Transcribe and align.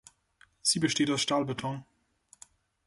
Sie 0.63 0.79
besteht 0.79 1.11
aus 1.11 1.21
Stahlbeton. 1.21 1.85